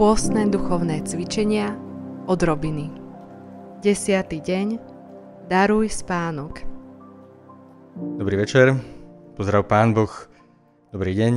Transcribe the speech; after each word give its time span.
Pôstne 0.00 0.48
duchovné 0.48 1.04
cvičenia 1.04 1.76
od 2.24 2.40
Robiny. 2.40 2.88
Desiatý 3.84 4.40
deň 4.40 4.80
Daruj 5.44 5.92
spánok. 5.92 6.64
Dobrý 8.16 8.40
večer, 8.40 8.80
pozdrav 9.36 9.68
Pán 9.68 9.92
Boh, 9.92 10.08
dobrý 10.88 11.12
deň. 11.12 11.32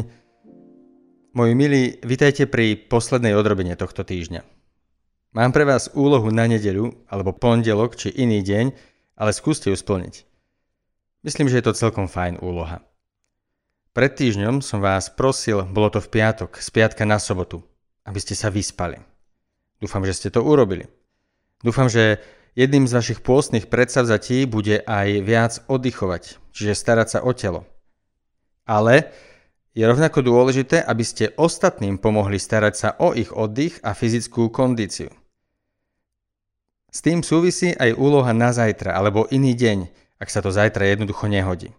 Moji 1.35 1.53
milí, 1.59 1.99
vitajte 2.07 2.47
pri 2.47 2.79
poslednej 2.79 3.35
odrobine 3.35 3.75
tohto 3.75 4.07
týždňa. 4.07 4.47
Mám 5.35 5.51
pre 5.51 5.67
vás 5.67 5.91
úlohu 5.91 6.31
na 6.31 6.47
nedeľu, 6.47 7.03
alebo 7.11 7.35
pondelok, 7.35 7.99
či 7.99 8.15
iný 8.15 8.39
deň, 8.47 8.71
ale 9.19 9.35
skúste 9.35 9.67
ju 9.67 9.75
splniť. 9.75 10.23
Myslím, 11.27 11.51
že 11.51 11.59
je 11.59 11.67
to 11.67 11.75
celkom 11.75 12.07
fajn 12.07 12.39
úloha. 12.39 12.79
Pred 13.91 14.15
týždňom 14.15 14.63
som 14.63 14.79
vás 14.79 15.11
prosil, 15.11 15.67
bolo 15.67 15.91
to 15.91 15.99
v 15.99 16.15
piatok, 16.15 16.63
z 16.63 16.69
piatka 16.71 17.03
na 17.03 17.19
sobotu, 17.19 17.59
aby 18.03 18.19
ste 18.19 18.35
sa 18.35 18.51
vyspali. 18.51 18.99
Dúfam, 19.79 20.03
že 20.07 20.15
ste 20.15 20.29
to 20.31 20.43
urobili. 20.43 20.87
Dúfam, 21.63 21.87
že 21.87 22.23
jedným 22.55 22.87
z 22.87 22.95
vašich 22.95 23.19
pôstnych 23.23 23.67
predsavzatí 23.67 24.47
bude 24.47 24.83
aj 24.83 25.07
viac 25.23 25.53
oddychovať, 25.67 26.39
čiže 26.55 26.75
starať 26.75 27.07
sa 27.07 27.19
o 27.23 27.31
telo. 27.31 27.67
Ale 28.63 29.11
je 29.73 29.83
rovnako 29.83 30.21
dôležité, 30.21 30.79
aby 30.85 31.03
ste 31.03 31.33
ostatným 31.35 31.97
pomohli 31.97 32.37
starať 32.37 32.73
sa 32.77 32.89
o 33.01 33.11
ich 33.17 33.33
oddych 33.33 33.81
a 33.81 33.97
fyzickú 33.97 34.53
kondíciu. 34.53 35.09
S 36.93 37.01
tým 37.01 37.25
súvisí 37.25 37.73
aj 37.73 37.97
úloha 37.97 38.29
na 38.37 38.53
zajtra 38.53 38.93
alebo 38.93 39.25
iný 39.33 39.57
deň, 39.57 39.89
ak 40.21 40.29
sa 40.29 40.45
to 40.45 40.53
zajtra 40.53 40.93
jednoducho 40.93 41.25
nehodí. 41.25 41.73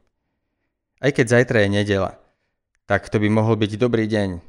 Aj 0.99 1.15
keď 1.15 1.39
zajtra 1.39 1.65
je 1.65 1.69
nedela, 1.71 2.19
tak 2.91 3.07
to 3.09 3.23
by 3.23 3.31
mohol 3.31 3.55
byť 3.55 3.79
dobrý 3.79 4.11
deň, 4.11 4.43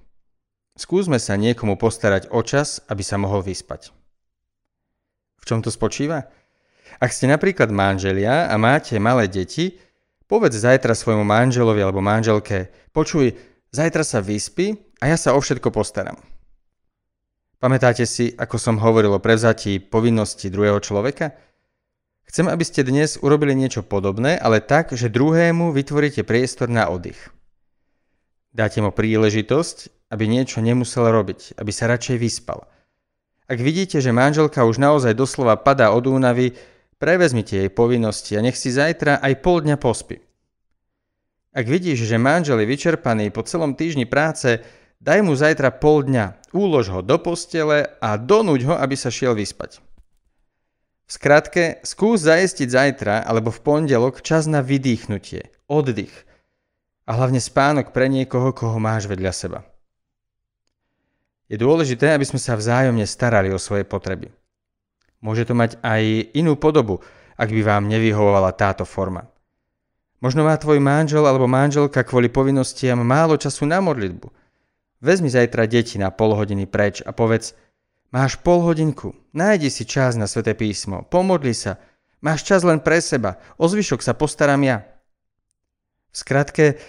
Skúsme 0.76 1.24
sa 1.24 1.40
niekomu 1.40 1.80
postarať 1.80 2.28
o 2.36 2.44
čas, 2.44 2.84
aby 2.92 3.00
sa 3.00 3.16
mohol 3.16 3.40
vyspať. 3.40 3.96
V 5.40 5.44
čom 5.48 5.64
to 5.64 5.72
spočíva? 5.72 6.28
Ak 7.00 7.16
ste 7.16 7.32
napríklad 7.32 7.72
manželia 7.72 8.52
a 8.52 8.56
máte 8.60 9.00
malé 9.00 9.32
deti, 9.32 9.80
povedz 10.28 10.60
zajtra 10.60 10.92
svojmu 10.92 11.24
manželovi 11.24 11.80
alebo 11.80 12.04
manželke, 12.04 12.76
počuj, 12.92 13.40
zajtra 13.72 14.04
sa 14.04 14.20
vyspí 14.20 14.76
a 15.00 15.16
ja 15.16 15.16
sa 15.16 15.32
o 15.32 15.40
všetko 15.40 15.72
postaram. 15.72 16.20
Pamätáte 17.64 18.04
si, 18.04 18.36
ako 18.36 18.60
som 18.60 18.76
hovoril 18.76 19.16
o 19.16 19.24
prevzatí 19.24 19.80
povinnosti 19.80 20.52
druhého 20.52 20.84
človeka? 20.84 21.40
Chcem, 22.28 22.52
aby 22.52 22.68
ste 22.68 22.84
dnes 22.84 23.16
urobili 23.24 23.56
niečo 23.56 23.80
podobné, 23.80 24.36
ale 24.36 24.60
tak, 24.60 24.92
že 24.92 25.08
druhému 25.08 25.72
vytvoríte 25.72 26.28
priestor 26.28 26.68
na 26.68 26.92
oddych. 26.92 27.32
Dáte 28.52 28.84
mu 28.84 28.92
príležitosť, 28.92 29.95
aby 30.16 30.32
niečo 30.32 30.64
nemusel 30.64 31.12
robiť, 31.12 31.60
aby 31.60 31.72
sa 31.76 31.92
radšej 31.92 32.16
vyspal. 32.16 32.64
Ak 33.52 33.60
vidíte, 33.60 34.00
že 34.00 34.16
manželka 34.16 34.64
už 34.64 34.80
naozaj 34.80 35.12
doslova 35.12 35.60
padá 35.60 35.92
od 35.92 36.08
únavy, 36.08 36.56
prevezmite 36.96 37.60
jej 37.60 37.68
povinnosti 37.68 38.40
a 38.40 38.42
nech 38.42 38.56
si 38.56 38.72
zajtra 38.72 39.20
aj 39.20 39.44
pol 39.44 39.68
dňa 39.68 39.76
pospí. 39.76 40.24
Ak 41.52 41.68
vidíš, 41.68 42.08
že 42.08 42.16
manžel 42.16 42.64
je 42.64 42.72
vyčerpaný 42.72 43.36
po 43.36 43.44
celom 43.44 43.76
týždni 43.76 44.08
práce, 44.08 44.64
daj 45.04 45.20
mu 45.20 45.36
zajtra 45.36 45.76
pol 45.76 46.08
dňa, 46.08 46.56
úlož 46.56 46.96
ho 46.96 47.00
do 47.04 47.20
postele 47.20 47.92
a 48.00 48.16
donúď 48.16 48.72
ho, 48.72 48.76
aby 48.80 48.96
sa 48.96 49.12
šiel 49.12 49.36
vyspať. 49.36 49.84
V 51.06 51.12
skratke, 51.14 51.86
skús 51.86 52.26
zajistiť 52.26 52.66
zajtra 52.72 53.16
alebo 53.28 53.54
v 53.54 53.62
pondelok 53.62 54.26
čas 54.26 54.50
na 54.50 54.66
vydýchnutie, 54.66 55.54
oddych 55.70 56.26
a 57.06 57.14
hlavne 57.14 57.38
spánok 57.38 57.94
pre 57.94 58.10
niekoho, 58.10 58.50
koho 58.58 58.82
máš 58.82 59.06
vedľa 59.06 59.30
seba. 59.30 59.60
Je 61.46 61.62
dôležité, 61.62 62.14
aby 62.14 62.26
sme 62.26 62.42
sa 62.42 62.58
vzájomne 62.58 63.06
starali 63.06 63.54
o 63.54 63.62
svoje 63.62 63.86
potreby. 63.86 64.34
Môže 65.22 65.46
to 65.46 65.54
mať 65.54 65.78
aj 65.86 66.34
inú 66.34 66.58
podobu, 66.58 67.02
ak 67.38 67.50
by 67.50 67.62
vám 67.62 67.90
nevyhovovala 67.90 68.54
táto 68.58 68.86
forma. 68.86 69.30
Možno 70.24 70.48
má 70.48 70.58
tvoj 70.58 70.82
manžel 70.82 71.22
alebo 71.22 71.46
manželka 71.46 72.02
kvôli 72.02 72.34
povinnostiam 72.34 72.98
málo 73.06 73.38
času 73.38 73.70
na 73.70 73.78
modlitbu. 73.78 74.32
Vezmi 75.04 75.30
zajtra 75.30 75.70
deti 75.70 76.02
na 76.02 76.10
pol 76.10 76.34
hodiny 76.34 76.66
preč 76.66 77.06
a 77.06 77.14
povedz, 77.14 77.54
máš 78.10 78.40
pol 78.42 78.64
hodinku, 78.66 79.14
nájdi 79.36 79.70
si 79.70 79.86
čas 79.86 80.18
na 80.18 80.26
sväté 80.26 80.58
písmo, 80.58 81.06
pomodli 81.06 81.54
sa, 81.54 81.78
máš 82.26 82.42
čas 82.48 82.66
len 82.66 82.82
pre 82.82 82.98
seba, 83.04 83.38
o 83.62 83.70
zvyšok 83.70 84.02
sa 84.02 84.18
postaram 84.18 84.64
ja. 84.66 84.82
V 86.10 86.16
skratke, 86.16 86.80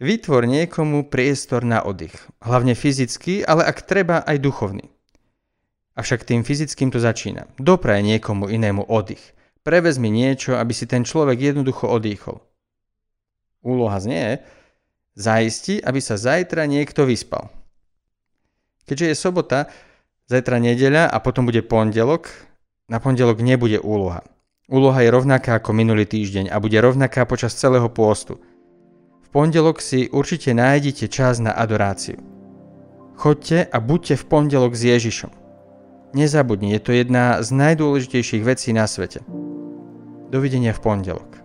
Vytvor 0.00 0.48
niekomu 0.48 1.12
priestor 1.12 1.60
na 1.60 1.84
oddych, 1.84 2.16
hlavne 2.40 2.72
fyzický, 2.72 3.44
ale 3.44 3.68
ak 3.68 3.84
treba 3.84 4.24
aj 4.24 4.40
duchovný. 4.40 4.88
Avšak 5.92 6.24
tým 6.24 6.40
fyzickým 6.40 6.88
to 6.88 6.96
začína. 6.96 7.44
Dopraj 7.60 8.00
niekomu 8.00 8.48
inému 8.48 8.88
oddych. 8.88 9.20
Prevezmi 9.60 10.08
niečo, 10.08 10.56
aby 10.56 10.72
si 10.72 10.88
ten 10.88 11.04
človek 11.04 11.52
jednoducho 11.52 11.84
odýchol. 11.84 12.40
Úloha 13.60 14.00
znie, 14.00 14.40
zaisti, 15.20 15.84
aby 15.84 16.00
sa 16.00 16.16
zajtra 16.16 16.64
niekto 16.64 17.04
vyspal. 17.04 17.52
Keďže 18.88 19.06
je 19.12 19.16
sobota, 19.20 19.68
zajtra 20.32 20.64
nedeľa 20.64 21.12
a 21.12 21.16
potom 21.20 21.44
bude 21.44 21.60
pondelok, 21.60 22.32
na 22.88 23.04
pondelok 23.04 23.44
nebude 23.44 23.76
úloha. 23.76 24.24
Úloha 24.64 25.04
je 25.04 25.12
rovnaká 25.12 25.60
ako 25.60 25.76
minulý 25.76 26.08
týždeň 26.08 26.48
a 26.48 26.56
bude 26.56 26.80
rovnaká 26.80 27.28
počas 27.28 27.52
celého 27.52 27.92
pôstu– 27.92 28.40
pondelok 29.30 29.80
si 29.80 30.10
určite 30.10 30.54
nájdete 30.54 31.08
čas 31.08 31.40
na 31.40 31.54
adoráciu. 31.54 32.18
Choďte 33.16 33.64
a 33.68 33.78
buďte 33.80 34.16
v 34.16 34.24
pondelok 34.28 34.72
s 34.76 34.82
Ježišom. 34.84 35.32
Nezabudni, 36.12 36.74
je 36.74 36.80
to 36.82 36.92
jedna 36.92 37.38
z 37.40 37.48
najdôležitejších 37.54 38.42
vecí 38.42 38.74
na 38.74 38.90
svete. 38.90 39.22
Dovidenia 40.30 40.74
v 40.74 40.82
pondelok. 40.82 41.39